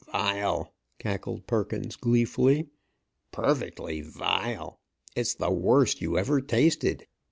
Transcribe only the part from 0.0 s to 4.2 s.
"Vile!" cackled Perkins, gleefully. "Perfectly